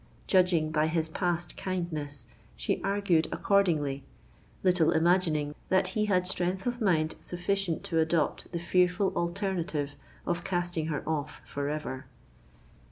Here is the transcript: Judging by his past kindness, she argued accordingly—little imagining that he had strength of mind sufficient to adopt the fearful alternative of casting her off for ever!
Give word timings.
Judging 0.25 0.71
by 0.71 0.87
his 0.87 1.07
past 1.09 1.55
kindness, 1.57 2.25
she 2.55 2.81
argued 2.83 3.27
accordingly—little 3.31 4.89
imagining 4.89 5.53
that 5.69 5.89
he 5.89 6.05
had 6.05 6.25
strength 6.25 6.65
of 6.65 6.81
mind 6.81 7.13
sufficient 7.21 7.83
to 7.83 7.99
adopt 7.99 8.51
the 8.51 8.57
fearful 8.59 9.13
alternative 9.15 9.93
of 10.25 10.43
casting 10.43 10.87
her 10.87 11.07
off 11.07 11.39
for 11.45 11.69
ever! 11.69 12.07